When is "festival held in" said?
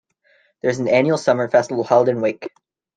1.47-2.21